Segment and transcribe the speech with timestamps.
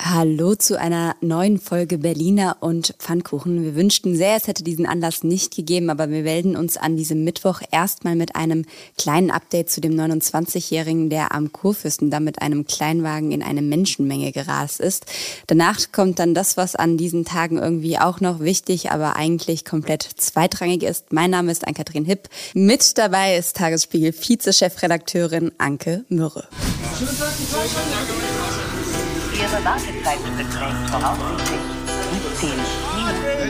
[0.00, 3.64] Hallo zu einer neuen Folge Berliner und Pfannkuchen.
[3.64, 7.24] Wir wünschten sehr, es hätte diesen Anlass nicht gegeben, aber wir melden uns an diesem
[7.24, 8.64] Mittwoch erstmal mit einem
[8.96, 14.78] kleinen Update zu dem 29-Jährigen, der am Kurfürstendamm mit einem Kleinwagen in eine Menschenmenge gerast
[14.78, 15.06] ist.
[15.48, 20.04] Danach kommt dann das, was an diesen Tagen irgendwie auch noch wichtig, aber eigentlich komplett
[20.04, 21.12] zweitrangig ist.
[21.12, 22.28] Mein Name ist Ann-Kathrin Hipp.
[22.54, 26.46] Mit dabei ist Tagesspiegel Vize-Chefredakteurin Anke Mürre.
[29.38, 31.60] Ihre Wartezeit beträgt voraussichtlich
[32.40, 32.50] 17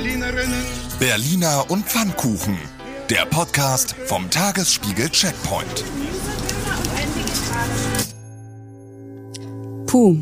[0.05, 0.55] Minuten.
[0.99, 2.59] Berliner und Pfannkuchen.
[3.09, 5.85] Der Podcast vom Tagesspiegel Checkpoint.
[9.87, 10.19] Puh.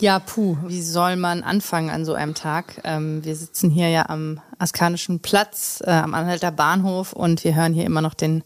[0.00, 2.82] Ja, puh, wie soll man anfangen an so einem Tag?
[2.84, 7.72] Ähm, wir sitzen hier ja am Askanischen Platz, äh, am Anhalter Bahnhof und wir hören
[7.72, 8.44] hier immer noch den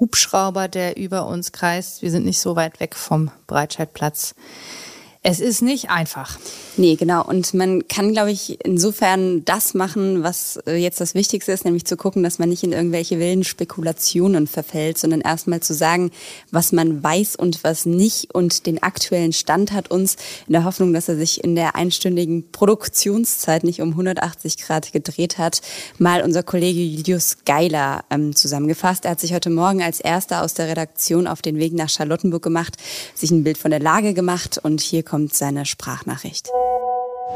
[0.00, 2.02] Hubschrauber, der über uns kreist.
[2.02, 4.34] Wir sind nicht so weit weg vom Breitscheidplatz.
[5.24, 6.36] Es ist nicht einfach.
[6.76, 7.24] Nee, genau.
[7.24, 11.84] Und man kann, glaube ich, insofern das machen, was äh, jetzt das Wichtigste ist, nämlich
[11.84, 16.10] zu gucken, dass man nicht in irgendwelche wilden Spekulationen verfällt, sondern erstmal zu sagen,
[16.50, 20.16] was man weiß und was nicht und den aktuellen Stand hat uns
[20.48, 25.38] in der Hoffnung, dass er sich in der einstündigen Produktionszeit nicht um 180 Grad gedreht
[25.38, 25.62] hat,
[25.98, 29.04] mal unser Kollege Julius Geiler ähm, zusammengefasst.
[29.04, 32.42] Er hat sich heute Morgen als erster aus der Redaktion auf den Weg nach Charlottenburg
[32.42, 32.76] gemacht,
[33.14, 36.48] sich ein Bild von der Lage gemacht und hier kommt seine Sprachnachricht.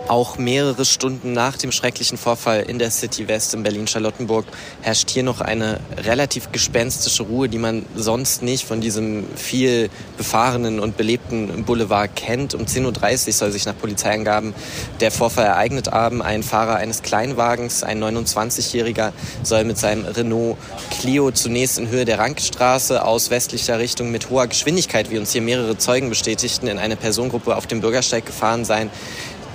[0.09, 4.47] Auch mehrere Stunden nach dem schrecklichen Vorfall in der City West in Berlin-Charlottenburg
[4.81, 10.79] herrscht hier noch eine relativ gespenstische Ruhe, die man sonst nicht von diesem viel befahrenen
[10.79, 12.55] und belebten Boulevard kennt.
[12.55, 14.55] Um 10.30 Uhr soll sich nach Polizeiangaben
[15.01, 16.23] der Vorfall ereignet haben.
[16.23, 20.57] Ein Fahrer eines Kleinwagens, ein 29-Jähriger, soll mit seinem Renault
[21.01, 25.43] Clio zunächst in Höhe der Rankstraße aus westlicher Richtung mit hoher Geschwindigkeit, wie uns hier
[25.43, 28.89] mehrere Zeugen bestätigten, in eine Personengruppe auf dem Bürgersteig gefahren sein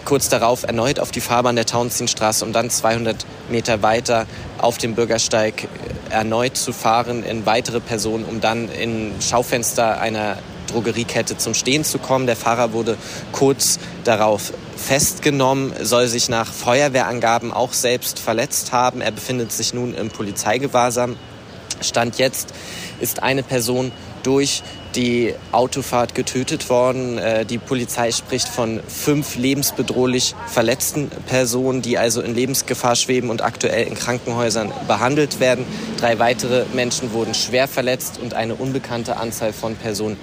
[0.05, 4.25] kurz darauf erneut auf die Fahrbahn der Tauentzienstraße, um dann 200 Meter weiter
[4.57, 5.67] auf dem Bürgersteig
[6.09, 10.37] erneut zu fahren in weitere Personen, um dann in Schaufenster einer
[10.71, 12.25] Drogeriekette zum Stehen zu kommen.
[12.25, 12.97] Der Fahrer wurde
[13.31, 19.01] kurz darauf festgenommen, soll sich nach Feuerwehrangaben auch selbst verletzt haben.
[19.01, 21.17] Er befindet sich nun im Polizeigewahrsam.
[21.81, 22.53] Stand jetzt
[22.99, 23.91] ist eine Person
[24.23, 24.63] durch
[24.95, 27.17] die Autofahrt getötet worden.
[27.17, 33.41] Äh, die Polizei spricht von fünf lebensbedrohlich verletzten Personen, die also in Lebensgefahr schweben und
[33.41, 35.65] aktuell in Krankenhäusern behandelt werden.
[35.97, 40.17] Drei weitere Menschen wurden schwer verletzt und eine unbekannte Anzahl von Personen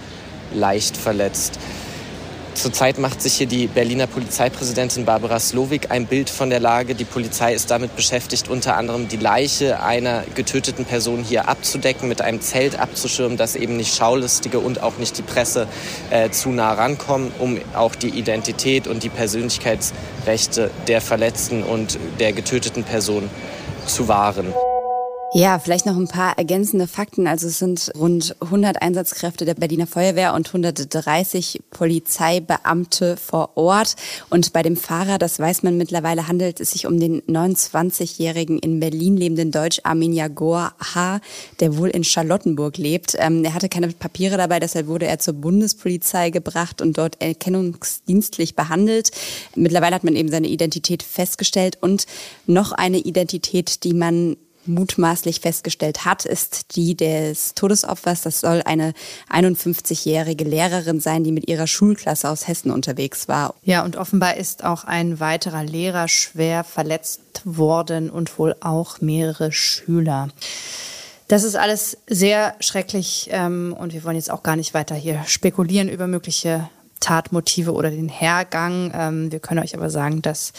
[0.52, 1.58] leicht verletzt.
[2.58, 6.96] Zurzeit macht sich hier die Berliner Polizeipräsidentin Barbara Slowik ein Bild von der Lage.
[6.96, 12.20] Die Polizei ist damit beschäftigt, unter anderem die Leiche einer getöteten Person hier abzudecken, mit
[12.20, 15.68] einem Zelt abzuschirmen, dass eben nicht Schaulustige und auch nicht die Presse
[16.10, 22.32] äh, zu nah rankommen, um auch die Identität und die Persönlichkeitsrechte der Verletzten und der
[22.32, 23.30] getöteten Person
[23.86, 24.52] zu wahren.
[25.34, 27.26] Ja, vielleicht noch ein paar ergänzende Fakten.
[27.26, 33.96] Also es sind rund 100 Einsatzkräfte der Berliner Feuerwehr und 130 Polizeibeamte vor Ort.
[34.30, 38.80] Und bei dem Fahrer, das weiß man mittlerweile, handelt es sich um den 29-jährigen in
[38.80, 41.20] Berlin lebenden Deutsch Armin Jagor H.,
[41.60, 43.14] der wohl in Charlottenburg lebt.
[43.18, 48.56] Ähm, er hatte keine Papiere dabei, deshalb wurde er zur Bundespolizei gebracht und dort erkennungsdienstlich
[48.56, 49.10] behandelt.
[49.54, 52.06] Mittlerweile hat man eben seine Identität festgestellt und
[52.46, 58.22] noch eine Identität, die man mutmaßlich festgestellt hat, ist die des Todesopfers.
[58.22, 58.94] Das soll eine
[59.32, 63.54] 51-jährige Lehrerin sein, die mit ihrer Schulklasse aus Hessen unterwegs war.
[63.62, 69.52] Ja, und offenbar ist auch ein weiterer Lehrer schwer verletzt worden und wohl auch mehrere
[69.52, 70.28] Schüler.
[71.28, 75.22] Das ist alles sehr schrecklich ähm, und wir wollen jetzt auch gar nicht weiter hier
[75.26, 76.70] spekulieren über mögliche
[77.00, 78.90] Tatmotive oder den Hergang.
[78.94, 80.52] Ähm, wir können euch aber sagen, dass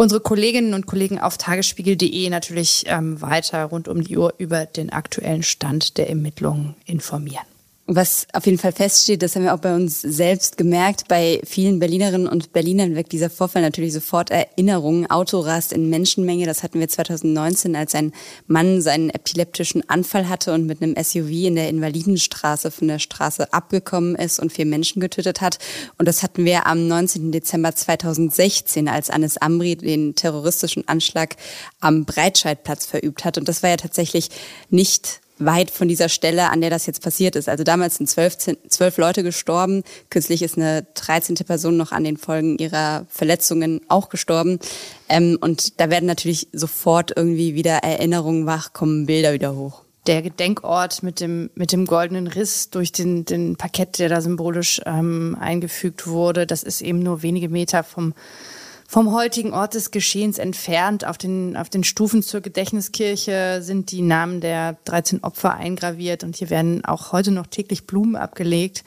[0.00, 4.90] unsere Kolleginnen und Kollegen auf tagesspiegel.de natürlich ähm, weiter rund um die Uhr über den
[4.90, 7.49] aktuellen Stand der Ermittlungen informieren.
[7.92, 11.80] Was auf jeden Fall feststeht, das haben wir auch bei uns selbst gemerkt, bei vielen
[11.80, 15.10] Berlinerinnen und Berlinern weckt dieser Vorfall natürlich sofort Erinnerungen.
[15.10, 18.12] Autorast in Menschenmenge, das hatten wir 2019, als ein
[18.46, 23.52] Mann seinen epileptischen Anfall hatte und mit einem SUV in der Invalidenstraße von der Straße
[23.52, 25.58] abgekommen ist und vier Menschen getötet hat.
[25.98, 27.32] Und das hatten wir am 19.
[27.32, 31.34] Dezember 2016, als Anis Amri den terroristischen Anschlag
[31.80, 33.36] am Breitscheidplatz verübt hat.
[33.36, 34.28] Und das war ja tatsächlich
[34.68, 37.48] nicht weit von dieser Stelle, an der das jetzt passiert ist.
[37.48, 39.82] Also damals sind zwölf, zwölf Leute gestorben.
[40.10, 41.36] Kürzlich ist eine 13.
[41.46, 44.58] Person noch an den Folgen ihrer Verletzungen auch gestorben.
[45.08, 49.82] Ähm, und da werden natürlich sofort irgendwie wieder Erinnerungen wach, kommen Bilder wieder hoch.
[50.06, 54.80] der Gedenkort mit dem, mit dem goldenen Riss durch den, den Parkett, der da symbolisch
[54.86, 58.14] ähm, eingefügt wurde, das ist eben nur wenige Meter vom,
[58.90, 61.06] vom heutigen Ort des Geschehens entfernt.
[61.06, 66.34] Auf den, auf den Stufen zur Gedächtniskirche sind die Namen der 13 Opfer eingraviert und
[66.34, 68.82] hier werden auch heute noch täglich Blumen abgelegt.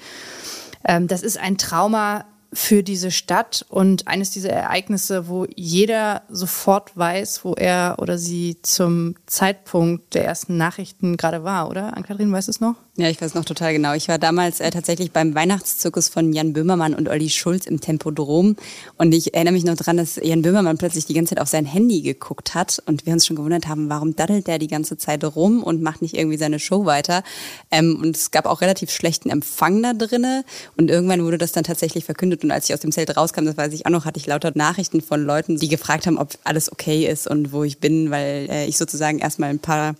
[0.83, 6.95] Ähm, das ist ein Trauma, für diese Stadt und eines dieser Ereignisse, wo jeder sofort
[6.95, 11.97] weiß, wo er oder sie zum Zeitpunkt der ersten Nachrichten gerade war, oder?
[11.97, 12.75] Ann-Kathrin, weißt du es noch?
[12.95, 13.95] Ja, ich weiß noch total genau.
[13.95, 18.55] Ich war damals äh, tatsächlich beim Weihnachtszirkus von Jan Böhmermann und Olli Schulz im Tempodrom.
[18.99, 21.65] Und ich erinnere mich noch dran, dass Jan Böhmermann plötzlich die ganze Zeit auf sein
[21.65, 25.23] Handy geguckt hat und wir uns schon gewundert haben, warum daddelt der die ganze Zeit
[25.23, 27.23] rum und macht nicht irgendwie seine Show weiter.
[27.71, 30.45] Ähm, und es gab auch relativ schlechten Empfang da drinne.
[30.77, 32.43] Und irgendwann wurde das dann tatsächlich verkündet.
[32.43, 34.51] Und als ich aus dem Zelt rauskam, das weiß ich auch noch, hatte ich lauter
[34.53, 38.47] Nachrichten von Leuten, die gefragt haben, ob alles okay ist und wo ich bin, weil
[38.51, 39.95] äh, ich sozusagen erstmal ein paar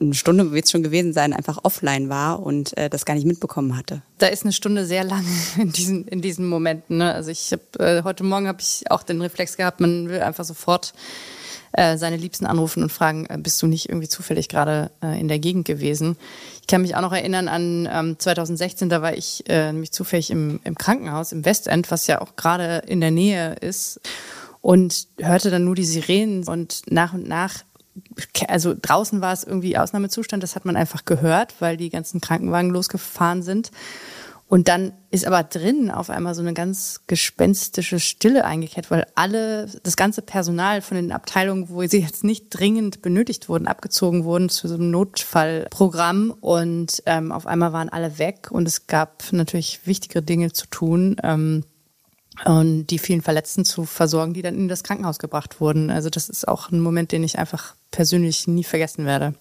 [0.00, 3.26] eine Stunde wird es schon gewesen sein, einfach offline war und äh, das gar nicht
[3.26, 4.02] mitbekommen hatte.
[4.18, 5.24] Da ist eine Stunde sehr lang
[5.58, 6.98] in diesen, in diesen Momenten.
[6.98, 7.12] Ne?
[7.12, 10.44] Also ich habe äh, heute Morgen habe ich auch den Reflex gehabt, man will einfach
[10.44, 10.92] sofort
[11.72, 15.28] äh, seine Liebsten anrufen und fragen, äh, bist du nicht irgendwie zufällig gerade äh, in
[15.28, 16.16] der Gegend gewesen?
[16.60, 20.30] Ich kann mich auch noch erinnern an ähm, 2016, da war ich äh, nämlich zufällig
[20.30, 24.00] im, im Krankenhaus im Westend, was ja auch gerade in der Nähe ist
[24.60, 27.64] und hörte dann nur die Sirenen und nach und nach
[28.48, 32.70] also draußen war es irgendwie Ausnahmezustand, das hat man einfach gehört, weil die ganzen Krankenwagen
[32.70, 33.70] losgefahren sind.
[34.48, 39.68] Und dann ist aber drin auf einmal so eine ganz gespenstische Stille eingekehrt, weil alle,
[39.82, 44.48] das ganze Personal von den Abteilungen, wo sie jetzt nicht dringend benötigt wurden, abgezogen wurden
[44.48, 46.34] zu so einem Notfallprogramm.
[46.40, 51.16] Und ähm, auf einmal waren alle weg und es gab natürlich wichtigere Dinge zu tun.
[51.22, 51.64] Ähm,
[52.44, 55.90] und die vielen Verletzten zu versorgen, die dann in das Krankenhaus gebracht wurden.
[55.90, 59.34] Also das ist auch ein Moment, den ich einfach persönlich nie vergessen werde.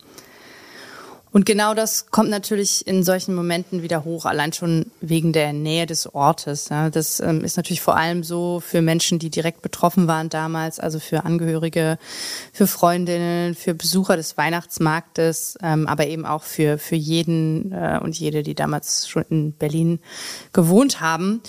[1.32, 5.86] Und genau das kommt natürlich in solchen Momenten wieder hoch, allein schon wegen der Nähe
[5.86, 6.70] des Ortes.
[6.92, 11.00] das ähm, ist natürlich vor allem so für Menschen, die direkt betroffen waren damals, also
[11.00, 12.00] für Angehörige,
[12.54, 18.18] für Freundinnen, für Besucher des Weihnachtsmarktes, ähm, aber eben auch für, für jeden äh, und
[18.18, 20.00] jede, die damals schon in Berlin
[20.54, 21.42] gewohnt haben.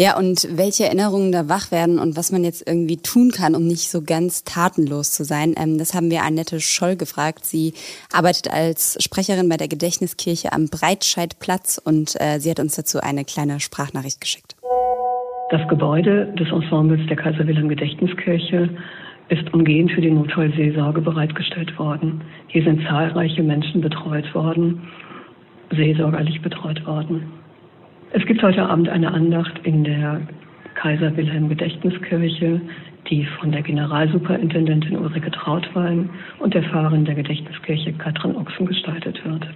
[0.00, 3.66] Ja, und welche Erinnerungen da wach werden und was man jetzt irgendwie tun kann, um
[3.66, 7.44] nicht so ganz tatenlos zu sein, ähm, das haben wir Annette Scholl gefragt.
[7.44, 7.74] Sie
[8.10, 13.26] arbeitet als Sprecherin bei der Gedächtniskirche am Breitscheidplatz und äh, sie hat uns dazu eine
[13.26, 14.56] kleine Sprachnachricht geschickt.
[15.50, 18.70] Das Gebäude des Ensembles der Kaiser Wilhelm Gedächtniskirche
[19.28, 22.22] ist umgehend für die Notfallseelsorge bereitgestellt worden.
[22.48, 24.80] Hier sind zahlreiche Menschen betreut worden,
[25.72, 27.34] seelsorgerlich betreut worden.
[28.12, 30.20] Es gibt heute Abend eine Andacht in der
[30.74, 32.60] Kaiser Wilhelm Gedächtniskirche,
[33.08, 36.10] die von der Generalsuperintendentin Ulrike Trautwein
[36.40, 39.46] und der Pfarrerin der Gedächtniskirche Katrin Ochsen gestaltet wird.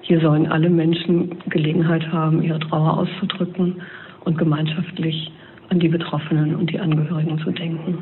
[0.00, 3.82] Hier sollen alle Menschen Gelegenheit haben, ihre Trauer auszudrücken
[4.24, 5.30] und gemeinschaftlich
[5.68, 7.98] an die Betroffenen und die Angehörigen zu denken.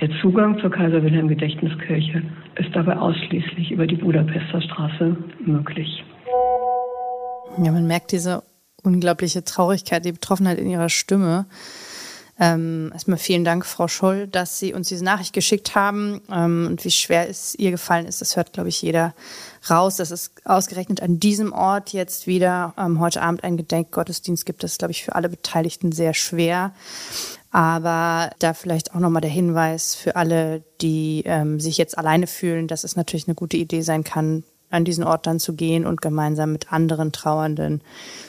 [0.00, 2.22] Der Zugang zur Kaiser Wilhelm Gedächtniskirche
[2.54, 6.04] ist dabei ausschließlich über die Budapester Straße möglich.
[7.60, 8.42] Ja, man merkt diese
[8.82, 11.46] unglaubliche Traurigkeit, die Betroffenheit in ihrer Stimme.
[12.40, 16.84] Ähm, erstmal vielen Dank, Frau Scholl, dass Sie uns diese Nachricht geschickt haben ähm, und
[16.84, 18.20] wie schwer es ihr gefallen ist.
[18.20, 19.12] Das hört, glaube ich, jeder
[19.68, 24.62] raus, dass es ausgerechnet an diesem Ort jetzt wieder ähm, heute Abend einen Gedenkgottesdienst gibt.
[24.62, 26.72] Das ist, glaube ich, für alle Beteiligten sehr schwer.
[27.50, 32.68] Aber da vielleicht auch nochmal der Hinweis für alle, die ähm, sich jetzt alleine fühlen,
[32.68, 36.00] dass es natürlich eine gute Idee sein kann, an diesen Ort dann zu gehen und
[36.00, 37.80] gemeinsam mit anderen Trauernden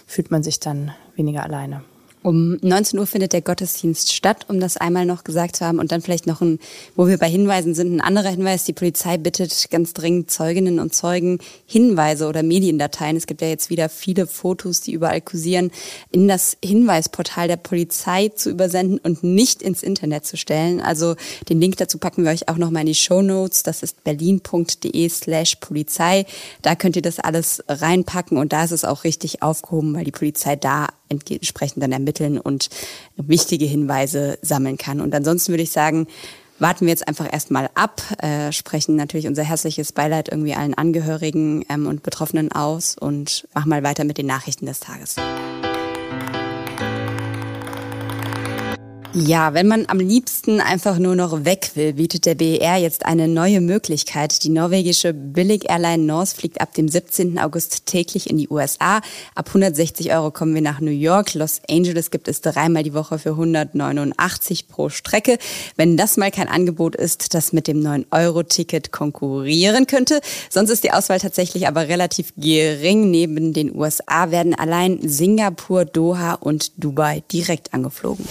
[0.06, 1.84] fühlt man sich dann weniger alleine.
[2.22, 5.80] Um 19 Uhr findet der Gottesdienst statt, um das einmal noch gesagt zu haben.
[5.80, 6.60] Und dann vielleicht noch ein,
[6.98, 8.66] wo wir bei Hinweisen sind, ein anderer Hinweis.
[8.66, 13.16] Die Polizei bittet ganz dringend Zeuginnen und Zeugen Hinweise oder Mediendateien.
[13.16, 15.72] Es gibt ja jetzt wieder viele Fotos, die überall kursieren,
[16.12, 20.82] in das Hinweisportal der Polizei zu übersenden und nicht ins Internet zu stellen.
[20.82, 21.16] Also
[21.48, 23.64] den Link dazu packen wir euch auch nochmal in die Show Notes.
[23.64, 26.26] Das ist berlin.de slash Polizei.
[26.62, 30.12] Da könnt ihr das alles reinpacken und da ist es auch richtig aufgehoben, weil die
[30.12, 32.70] Polizei da entsprechend dann ermitteln und
[33.18, 35.02] wichtige Hinweise sammeln kann.
[35.02, 36.08] Und ansonsten würde ich sagen,
[36.60, 41.66] warten wir jetzt einfach erstmal ab, äh, sprechen natürlich unser herzliches Beileid irgendwie allen Angehörigen
[41.70, 45.16] ähm, und Betroffenen aus und machen mal weiter mit den Nachrichten des Tages.
[49.16, 53.28] Ja, wenn man am liebsten einfach nur noch weg will, bietet der BER jetzt eine
[53.28, 54.44] neue Möglichkeit.
[54.44, 57.40] Die norwegische Billig-Airline Norse fliegt ab dem 17.
[57.40, 58.98] August täglich in die USA.
[59.34, 61.34] Ab 160 Euro kommen wir nach New York.
[61.34, 65.40] Los Angeles gibt es dreimal die Woche für 189 pro Strecke.
[65.76, 70.22] Wenn das mal kein Angebot ist, das mit dem 9-Euro-Ticket konkurrieren könnte.
[70.52, 73.10] Sonst ist die Auswahl tatsächlich aber relativ gering.
[73.10, 78.28] Neben den USA werden allein Singapur, Doha und Dubai direkt angeflogen.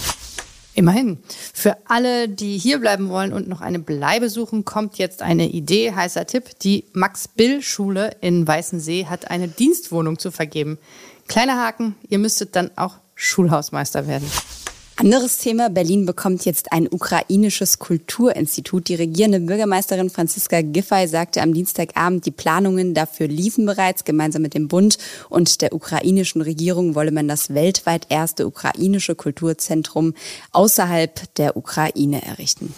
[0.79, 1.19] Immerhin.
[1.55, 5.93] Für alle, die hier bleiben wollen und noch eine Bleibe suchen, kommt jetzt eine Idee,
[5.93, 6.57] heißer Tipp.
[6.61, 10.79] Die Max-Bill-Schule in Weißensee hat eine Dienstwohnung zu vergeben.
[11.27, 14.31] Kleiner Haken, ihr müsstet dann auch Schulhausmeister werden.
[15.01, 15.71] Anderes Thema.
[15.71, 18.89] Berlin bekommt jetzt ein ukrainisches Kulturinstitut.
[18.89, 24.03] Die regierende Bürgermeisterin Franziska Giffey sagte am Dienstagabend, die Planungen dafür liefen bereits.
[24.03, 30.15] Gemeinsam mit dem Bund und der ukrainischen Regierung wolle man das weltweit erste ukrainische Kulturzentrum
[30.51, 32.75] außerhalb der Ukraine errichten.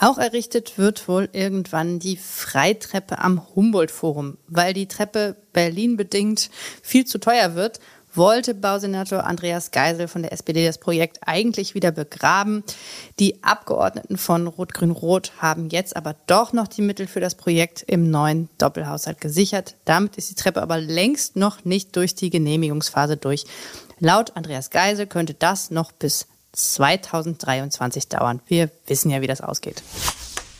[0.00, 6.50] Auch errichtet wird wohl irgendwann die Freitreppe am Humboldt-Forum, weil die Treppe Berlin bedingt
[6.82, 7.78] viel zu teuer wird
[8.18, 12.64] wollte Bausenator Andreas Geisel von der SPD das Projekt eigentlich wieder begraben.
[13.18, 18.10] Die Abgeordneten von Rot-Grün-Rot haben jetzt aber doch noch die Mittel für das Projekt im
[18.10, 19.76] neuen Doppelhaushalt gesichert.
[19.86, 23.46] Damit ist die Treppe aber längst noch nicht durch die Genehmigungsphase durch.
[24.00, 28.40] Laut Andreas Geisel könnte das noch bis 2023 dauern.
[28.46, 29.82] Wir wissen ja, wie das ausgeht.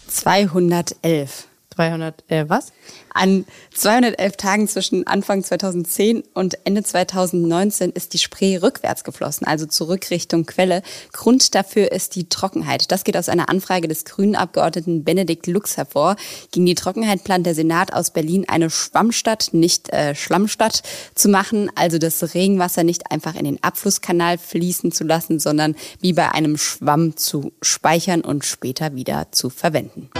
[0.06, 1.47] 211.
[1.78, 2.72] 200, äh, was?
[3.14, 9.64] An 211 Tagen zwischen Anfang 2010 und Ende 2019 ist die Spree rückwärts geflossen, also
[9.64, 10.82] zurück Richtung Quelle.
[11.12, 12.90] Grund dafür ist die Trockenheit.
[12.90, 16.16] Das geht aus einer Anfrage des grünen Abgeordneten Benedikt Lux hervor.
[16.50, 20.82] Gegen die Trockenheit plant der Senat aus Berlin eine Schwammstadt, nicht äh, Schlammstadt
[21.14, 26.12] zu machen, also das Regenwasser nicht einfach in den Abflusskanal fließen zu lassen, sondern wie
[26.12, 30.10] bei einem Schwamm zu speichern und später wieder zu verwenden.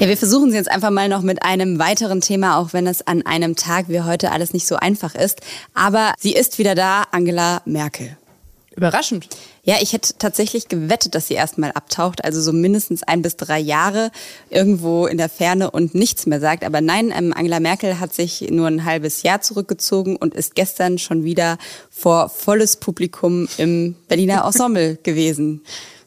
[0.00, 3.06] Ja, wir versuchen sie jetzt einfach mal noch mit einem weiteren Thema, auch wenn es
[3.06, 5.40] an einem Tag wie heute alles nicht so einfach ist.
[5.72, 8.16] Aber sie ist wieder da, Angela Merkel.
[8.76, 9.28] Überraschend.
[9.62, 13.60] Ja, ich hätte tatsächlich gewettet, dass sie erstmal abtaucht, also so mindestens ein bis drei
[13.60, 14.10] Jahre
[14.50, 16.64] irgendwo in der Ferne und nichts mehr sagt.
[16.64, 20.98] Aber nein, ähm, Angela Merkel hat sich nur ein halbes Jahr zurückgezogen und ist gestern
[20.98, 21.56] schon wieder
[21.88, 25.62] vor volles Publikum im Berliner Ensemble gewesen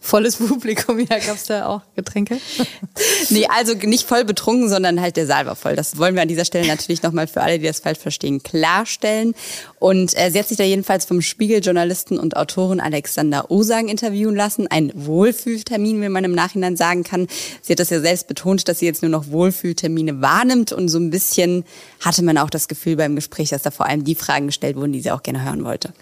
[0.07, 0.97] volles Publikum.
[1.09, 2.37] Ja, gab es da auch Getränke?
[3.29, 5.75] nee, also nicht voll betrunken, sondern halt der Saal war voll.
[5.75, 9.35] Das wollen wir an dieser Stelle natürlich nochmal für alle, die das falsch verstehen, klarstellen.
[9.79, 14.67] Und äh, sie hat sich da jedenfalls vom Spiegeljournalisten und Autoren Alexander Osang interviewen lassen.
[14.67, 17.27] Ein Wohlfühltermin, wie man im Nachhinein sagen kann.
[17.61, 20.99] Sie hat das ja selbst betont, dass sie jetzt nur noch Wohlfühltermine wahrnimmt und so
[20.99, 21.63] ein bisschen
[22.01, 24.93] hatte man auch das Gefühl beim Gespräch, dass da vor allem die Fragen gestellt wurden,
[24.93, 25.93] die sie auch gerne hören wollte.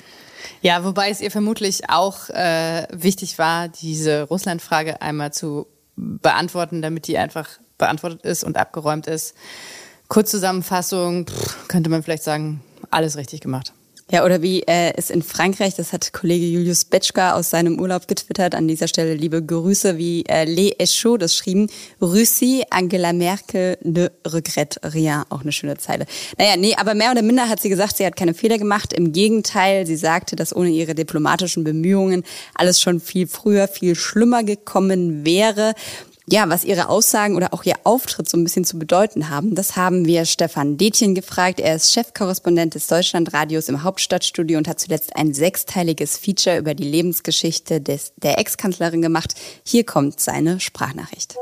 [0.62, 7.08] Ja, wobei es ihr vermutlich auch äh, wichtig war, diese Russland-Frage einmal zu beantworten, damit
[7.08, 7.48] die einfach
[7.78, 9.36] beantwortet ist und abgeräumt ist.
[10.08, 12.62] Kurzzusammenfassung, pff, könnte man vielleicht sagen,
[12.92, 13.74] alles richtig gemacht.
[14.12, 18.08] Ja, oder wie äh, es in Frankreich, das hat Kollege Julius Betschka aus seinem Urlaub
[18.08, 23.80] getwittert, an dieser Stelle liebe Grüße, wie äh, Les Echos das schrieben, Russie, Angela Merkel
[23.84, 26.06] ne regrette rien, auch eine schöne Zeile.
[26.38, 29.12] Naja, nee, aber mehr oder minder hat sie gesagt, sie hat keine Fehler gemacht, im
[29.12, 35.26] Gegenteil, sie sagte, dass ohne ihre diplomatischen Bemühungen alles schon viel früher, viel schlimmer gekommen
[35.26, 35.74] wäre
[36.28, 39.76] ja, was ihre Aussagen oder auch ihr Auftritt so ein bisschen zu bedeuten haben, das
[39.76, 41.60] haben wir Stefan Detjen gefragt.
[41.60, 46.84] Er ist Chefkorrespondent des Deutschlandradios im Hauptstadtstudio und hat zuletzt ein sechsteiliges Feature über die
[46.84, 49.36] Lebensgeschichte des, der Ex-Kanzlerin gemacht.
[49.64, 51.36] Hier kommt seine Sprachnachricht.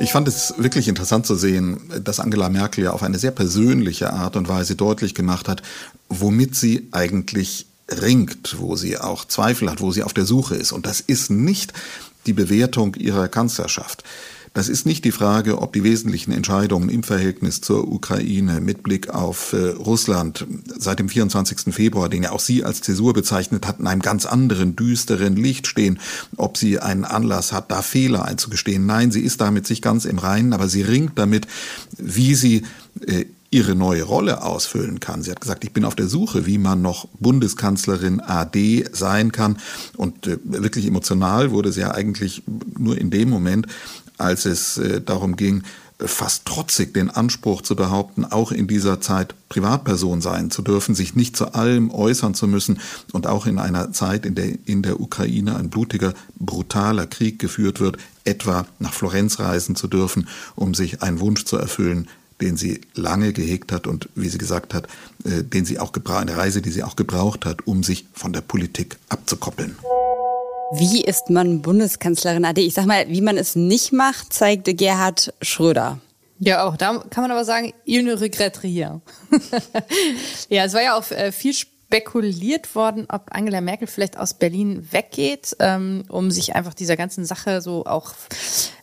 [0.00, 4.12] Ich fand es wirklich interessant zu sehen, dass Angela Merkel ja auf eine sehr persönliche
[4.12, 5.62] Art und Weise deutlich gemacht hat,
[6.08, 10.72] womit sie eigentlich ringt, wo sie auch Zweifel hat, wo sie auf der Suche ist.
[10.72, 11.72] Und das ist nicht
[12.28, 14.04] die Bewertung ihrer Kanzlerschaft.
[14.54, 19.10] Das ist nicht die Frage, ob die wesentlichen Entscheidungen im Verhältnis zur Ukraine mit Blick
[19.10, 21.72] auf äh, Russland seit dem 24.
[21.72, 25.66] Februar, den ja auch Sie als Zäsur bezeichnet hat, in einem ganz anderen, düsteren Licht
[25.66, 26.00] stehen,
[26.36, 28.86] ob sie einen Anlass hat, da Fehler einzugestehen.
[28.86, 31.46] Nein, sie ist damit sich ganz im Reinen, aber sie ringt damit,
[31.96, 32.62] wie sie
[33.06, 35.22] äh, ihre neue Rolle ausfüllen kann.
[35.22, 39.58] Sie hat gesagt, ich bin auf der Suche, wie man noch Bundeskanzlerin AD sein kann.
[39.96, 42.42] Und äh, wirklich emotional wurde sie ja eigentlich
[42.78, 43.66] nur in dem Moment,
[44.18, 45.62] als es äh, darum ging,
[46.00, 51.16] fast trotzig den Anspruch zu behaupten, auch in dieser Zeit Privatperson sein zu dürfen, sich
[51.16, 52.78] nicht zu allem äußern zu müssen
[53.12, 57.80] und auch in einer Zeit, in der in der Ukraine ein blutiger, brutaler Krieg geführt
[57.80, 62.06] wird, etwa nach Florenz reisen zu dürfen, um sich einen Wunsch zu erfüllen,
[62.40, 64.86] den sie lange gehegt hat und wie sie gesagt hat,
[65.24, 68.32] äh, den sie auch gebraucht, eine Reise, die sie auch gebraucht hat, um sich von
[68.32, 69.76] der Politik abzukoppeln.
[70.72, 72.60] Wie ist man Bundeskanzlerin AD?
[72.60, 75.98] Ich sag mal, wie man es nicht macht, zeigte Gerhard Schröder.
[76.40, 79.00] Ja, auch da kann man aber sagen, il ne regrette rien.
[80.48, 81.54] ja, es war ja auch äh, viel
[81.88, 87.24] spekuliert worden, ob Angela Merkel vielleicht aus Berlin weggeht, ähm, um sich einfach dieser ganzen
[87.24, 88.12] Sache so auch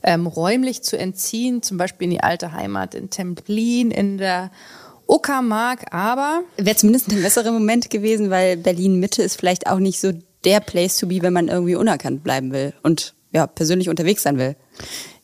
[0.02, 4.50] ähm, räumlich zu entziehen, zum Beispiel in die alte Heimat in Templin, in der
[5.08, 6.42] Uckermark, aber...
[6.58, 10.12] Wäre zumindest ein besserer Moment gewesen, weil Berlin-Mitte ist vielleicht auch nicht so
[10.44, 14.40] der Place to be, wenn man irgendwie unerkannt bleiben will und ja, persönlich unterwegs sein
[14.40, 14.56] will.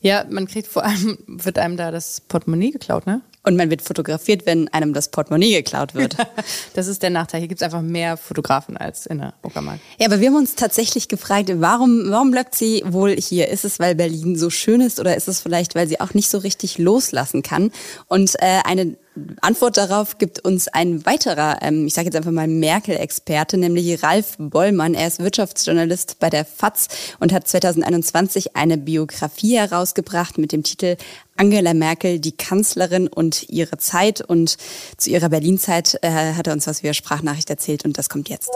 [0.00, 3.22] Ja, man kriegt vor allem, wird einem da das Portemonnaie geklaut, ne?
[3.44, 6.16] Und man wird fotografiert, wenn einem das Portemonnaie geklaut wird.
[6.74, 7.40] das ist der Nachteil.
[7.40, 9.80] Hier gibt's einfach mehr Fotografen als in der Uckermark.
[9.98, 13.48] Ja, aber wir haben uns tatsächlich gefragt, warum, warum bleibt sie wohl hier?
[13.48, 16.30] Ist es, weil Berlin so schön ist oder ist es vielleicht, weil sie auch nicht
[16.30, 17.72] so richtig loslassen kann?
[18.06, 18.96] Und äh, eine
[19.42, 24.36] Antwort darauf gibt uns ein weiterer, ähm, ich sage jetzt einfach mal Merkel-Experte, nämlich Ralf
[24.38, 24.94] Bollmann.
[24.94, 26.88] Er ist Wirtschaftsjournalist bei der FAZ
[27.20, 30.96] und hat 2021 eine Biografie herausgebracht mit dem Titel
[31.36, 34.22] Angela Merkel, die Kanzlerin und ihre Zeit.
[34.22, 34.56] Und
[34.96, 38.50] zu ihrer Berlin-Zeit äh, hat er uns was via Sprachnachricht erzählt und das kommt jetzt.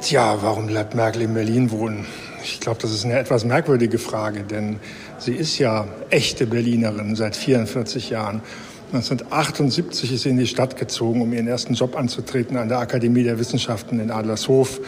[0.00, 2.06] Tja, warum bleibt Merkel in Berlin wohnen?
[2.42, 4.80] Ich glaube, das ist eine etwas merkwürdige Frage, denn
[5.18, 8.42] sie ist ja echte Berlinerin seit 44 Jahren.
[8.92, 13.22] 1978 ist sie in die Stadt gezogen, um ihren ersten Job anzutreten an der Akademie
[13.22, 14.80] der Wissenschaften in Adlershof.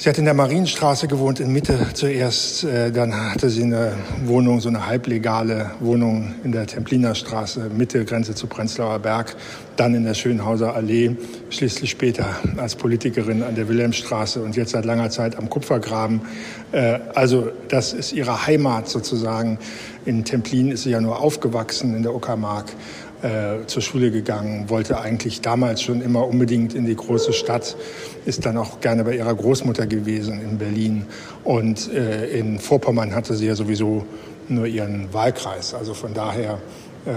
[0.00, 2.62] Sie hat in der Marienstraße gewohnt, in Mitte zuerst.
[2.62, 3.96] Äh, dann hatte sie eine
[4.26, 9.34] Wohnung, so eine halblegale Wohnung in der Templiner Straße, Mitte, Grenze zu Prenzlauer Berg.
[9.74, 11.16] Dann in der Schönhauser Allee,
[11.50, 16.20] schließlich später als Politikerin an der Wilhelmstraße und jetzt seit langer Zeit am Kupfergraben.
[16.70, 19.58] Äh, also das ist ihre Heimat sozusagen.
[20.04, 22.66] In Templin ist sie ja nur aufgewachsen, in der Uckermark
[23.22, 27.76] äh, zur Schule gegangen, wollte eigentlich damals schon immer unbedingt in die große Stadt,
[28.26, 31.06] ist dann auch gerne bei ihrer Großmutter gewesen in Berlin.
[31.44, 34.06] Und äh, in Vorpommern hatte sie ja sowieso
[34.48, 35.74] nur ihren Wahlkreis.
[35.74, 36.58] Also von daher
[37.06, 37.12] äh,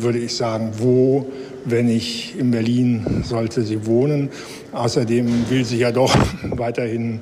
[0.00, 1.26] würde ich sagen, wo,
[1.64, 4.30] wenn ich in Berlin, sollte sie wohnen.
[4.72, 6.16] Außerdem will sie ja doch
[6.50, 7.20] weiterhin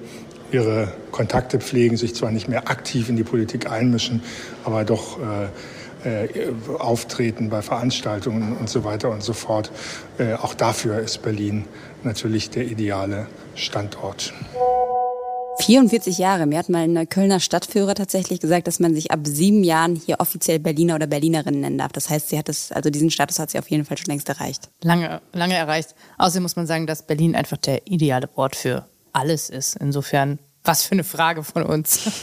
[0.52, 4.22] ihre Kontakte pflegen, sich zwar nicht mehr aktiv in die Politik einmischen,
[4.64, 5.48] aber doch äh,
[6.06, 6.28] äh,
[6.78, 9.72] auftreten bei Veranstaltungen und so weiter und so fort.
[10.18, 11.64] Äh, auch dafür ist Berlin
[12.04, 14.32] natürlich der ideale Standort.
[15.58, 16.46] 44 Jahre.
[16.46, 20.20] Mir hat mal ein Kölner Stadtführer tatsächlich gesagt, dass man sich ab sieben Jahren hier
[20.20, 21.92] offiziell Berliner oder Berlinerin nennen darf.
[21.92, 24.28] Das heißt, sie hat es, also diesen Status hat sie auf jeden Fall schon längst
[24.28, 24.70] erreicht.
[24.82, 25.94] Lange, lange erreicht.
[26.18, 29.76] Außerdem muss man sagen, dass Berlin einfach der ideale Ort für alles ist.
[29.76, 32.22] Insofern, was für eine Frage von uns.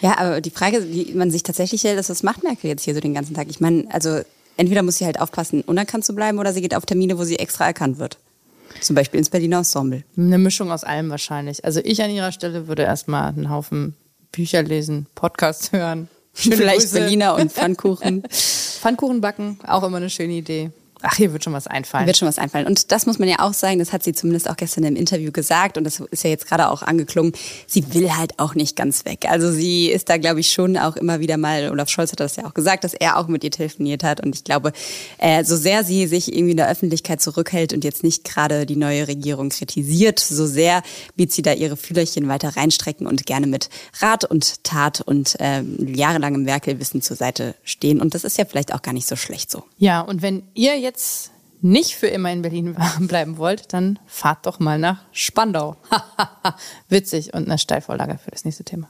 [0.00, 2.94] Ja, aber die Frage, die man sich tatsächlich stellt, ist, was macht Merkel jetzt hier
[2.94, 3.48] so den ganzen Tag?
[3.48, 4.20] Ich meine, also
[4.56, 7.38] entweder muss sie halt aufpassen, unerkannt zu bleiben, oder sie geht auf Termine, wo sie
[7.38, 8.18] extra erkannt wird.
[8.80, 10.04] Zum Beispiel ins Berliner Ensemble.
[10.16, 11.64] Eine Mischung aus allem wahrscheinlich.
[11.64, 13.94] Also ich an ihrer Stelle würde erstmal einen Haufen
[14.32, 16.08] Bücher lesen, Podcasts hören.
[16.34, 16.98] Schöne Vielleicht Grüße.
[16.98, 18.22] Berliner und Pfannkuchen.
[18.28, 20.70] Pfannkuchen backen, auch immer eine schöne Idee.
[21.02, 22.06] Ach, hier wird schon was einfallen.
[22.06, 22.66] Wird schon was einfallen.
[22.66, 25.30] Und das muss man ja auch sagen, das hat sie zumindest auch gestern im Interview
[25.30, 27.32] gesagt und das ist ja jetzt gerade auch angeklungen.
[27.66, 29.26] Sie will halt auch nicht ganz weg.
[29.28, 32.36] Also sie ist da, glaube ich, schon auch immer wieder mal, Olaf Scholz hat das
[32.36, 34.24] ja auch gesagt, dass er auch mit ihr telefoniert hat.
[34.24, 34.72] Und ich glaube,
[35.18, 38.76] äh, so sehr sie sich irgendwie in der Öffentlichkeit zurückhält und jetzt nicht gerade die
[38.76, 40.82] neue Regierung kritisiert, so sehr
[41.14, 43.68] wird sie da ihre Fühlerchen weiter reinstrecken und gerne mit
[44.00, 48.00] Rat und Tat und äh, jahrelangem Merkel-Wissen zur Seite stehen.
[48.00, 49.64] Und das ist ja vielleicht auch gar nicht so schlecht so.
[49.78, 54.58] Ja, und wenn ihr jetzt nicht für immer in Berlin bleiben wollt, dann fahrt doch
[54.58, 55.76] mal nach Spandau.
[56.88, 58.88] Witzig und eine Steilvorlage für das nächste Thema.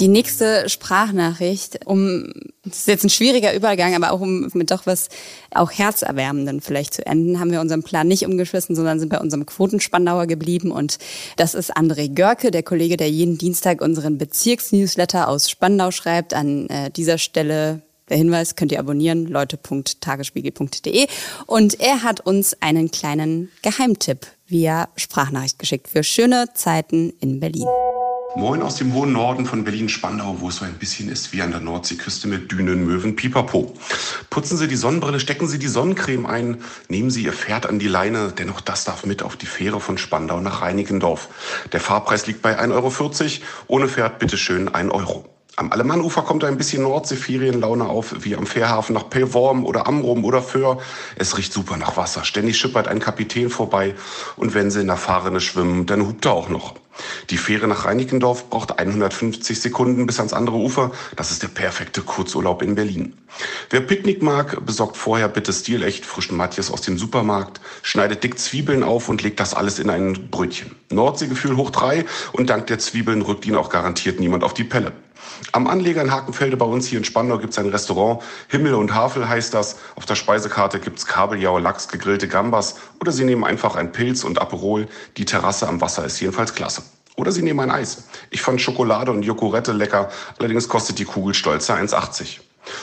[0.00, 2.32] Die nächste Sprachnachricht, um,
[2.64, 5.08] das ist jetzt ein schwieriger Übergang, aber auch um mit doch was
[5.54, 9.46] auch Herzerwärmenden vielleicht zu enden, haben wir unseren Plan nicht umgeschmissen, sondern sind bei unserem
[9.46, 10.72] Quotenspandauer geblieben.
[10.72, 10.98] Und
[11.36, 16.34] das ist André Görke, der Kollege, der jeden Dienstag unseren Bezirksnewsletter aus Spandau schreibt.
[16.34, 21.06] An äh, dieser Stelle der Hinweis könnt ihr abonnieren, leute.tagesspiegel.de.
[21.46, 27.66] Und er hat uns einen kleinen Geheimtipp via Sprachnachricht geschickt für schöne Zeiten in Berlin.
[28.36, 31.52] Moin aus dem hohen Norden von Berlin-Spandau, wo es so ein bisschen ist wie an
[31.52, 33.72] der Nordseeküste mit Dünen, Möwen, Pipapo.
[34.28, 37.86] Putzen Sie die Sonnenbrille, stecken Sie die Sonnencreme ein, nehmen Sie Ihr Pferd an die
[37.86, 41.28] Leine, denn auch das darf mit auf die Fähre von Spandau nach Reinickendorf.
[41.72, 45.33] Der Fahrpreis liegt bei 1,40 Euro, ohne Pferd bitteschön 1 Euro.
[45.56, 50.42] Am Alemannufer kommt ein bisschen Nordseeferienlaune auf, wie am Fährhafen nach Pellworm oder Amrum oder
[50.42, 50.78] Föhr.
[51.14, 52.24] Es riecht super nach Wasser.
[52.24, 53.94] Ständig schippert ein Kapitän vorbei
[54.36, 56.74] und wenn sie in der Fahrrinne schwimmen, dann hupt er auch noch.
[57.30, 60.90] Die Fähre nach Reinickendorf braucht 150 Sekunden bis ans andere Ufer.
[61.14, 63.14] Das ist der perfekte Kurzurlaub in Berlin.
[63.70, 68.82] Wer Picknick mag, besorgt vorher bitte stilecht frischen Matjes aus dem Supermarkt, schneidet dick Zwiebeln
[68.82, 70.74] auf und legt das alles in ein Brötchen.
[70.90, 74.92] Nordseegefühl hoch drei und dank der Zwiebeln rückt ihn auch garantiert niemand auf die Pelle.
[75.52, 78.22] Am Anleger in Hakenfelde bei uns hier in Spandau gibt es ein Restaurant.
[78.48, 79.76] Himmel und Havel heißt das.
[79.96, 82.76] Auf der Speisekarte gibt es Kabeljau, Lachs, gegrillte Gambas.
[83.00, 84.88] Oder Sie nehmen einfach ein Pilz und Aperol.
[85.16, 86.82] Die Terrasse am Wasser ist jedenfalls klasse.
[87.16, 88.08] Oder Sie nehmen ein Eis.
[88.30, 90.10] Ich fand Schokolade und Joghurette lecker.
[90.38, 92.40] Allerdings kostet die Kugel stolze 1,80.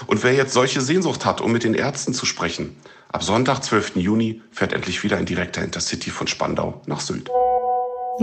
[0.08, 2.78] Und wer jetzt solche Sehnsucht hat, um mit den Ärzten zu sprechen,
[3.12, 3.98] ab Sonntag, 12.
[3.98, 7.30] Juni, fährt endlich wieder ein direkter Intercity von Spandau nach Sylt.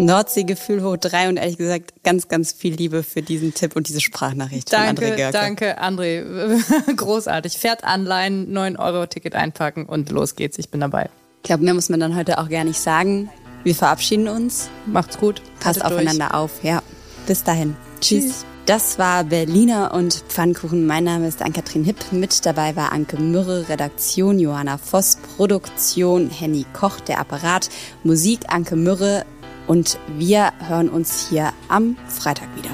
[0.04, 4.00] Nordseegefühl hoch drei und ehrlich gesagt ganz, ganz viel Liebe für diesen Tipp und diese
[4.00, 5.32] Sprachnachricht danke, von André Görke.
[5.32, 6.94] Danke, André.
[6.96, 7.58] Großartig.
[7.58, 10.58] Fährt anleihen, 9 Euro Ticket einpacken und los geht's.
[10.58, 11.10] Ich bin dabei.
[11.42, 13.30] Ich glaube, mehr muss man dann heute auch gar nicht sagen.
[13.64, 14.70] Wir verabschieden uns.
[14.86, 15.42] Macht's gut.
[15.60, 16.34] Passt aufeinander durch.
[16.34, 16.50] auf.
[16.62, 16.82] Ja.
[17.26, 17.76] Bis dahin.
[18.00, 18.24] Tschüss.
[18.24, 18.44] Tschüss.
[18.68, 20.86] Das war Berliner und Pfannkuchen.
[20.86, 22.12] Mein Name ist Ann-Kathrin Hipp.
[22.12, 27.70] Mit dabei war Anke Mürre, Redaktion Johanna Voss, Produktion Henny Koch, der Apparat,
[28.04, 29.24] Musik Anke Mürre,
[29.68, 32.70] und wir hören uns hier am Freitag wieder.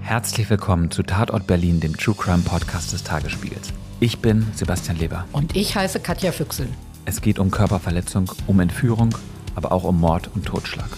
[0.00, 3.74] Herzlich willkommen zu Tatort Berlin, dem True Crime Podcast des Tagesspiegels.
[4.00, 5.26] Ich bin Sebastian Leber.
[5.32, 6.68] Und ich heiße Katja Füchsel.
[7.04, 9.10] Es geht um Körperverletzung, um Entführung,
[9.54, 10.88] aber auch um Mord und Totschlag.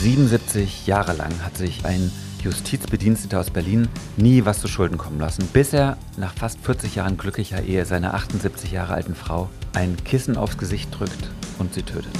[0.00, 5.46] 77 Jahre lang hat sich ein Justizbediensteter aus Berlin nie was zu Schulden kommen lassen,
[5.52, 10.36] bis er nach fast 40 Jahren glücklicher Ehe seiner 78 Jahre alten Frau ein Kissen
[10.36, 12.12] aufs Gesicht drückt und sie tötet.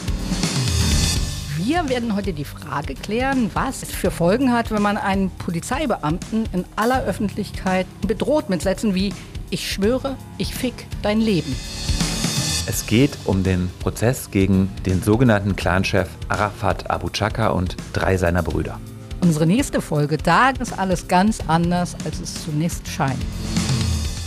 [1.56, 6.48] Wir werden heute die Frage klären, was es für Folgen hat, wenn man einen Polizeibeamten
[6.52, 9.12] in aller Öffentlichkeit bedroht mit Sätzen wie
[9.50, 11.54] Ich schwöre, ich fick dein Leben.
[12.66, 18.42] Es geht um den Prozess gegen den sogenannten Clanchef Arafat Abu Chaka und drei seiner
[18.42, 18.78] Brüder.
[19.22, 23.18] Unsere nächste Folge, da ist alles ganz anders, als es zunächst scheint.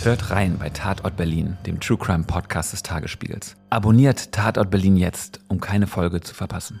[0.04, 3.56] Hört rein bei Tatort Berlin, dem True Crime Podcast des Tagesspiegels.
[3.70, 6.80] Abonniert Tatort Berlin jetzt, um keine Folge zu verpassen.